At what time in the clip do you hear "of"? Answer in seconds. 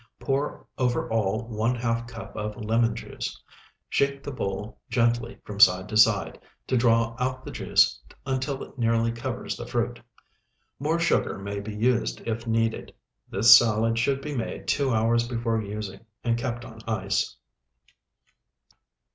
2.35-2.55